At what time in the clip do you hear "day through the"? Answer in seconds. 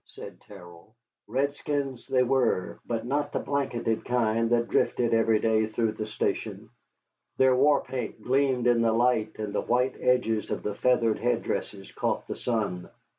5.39-6.07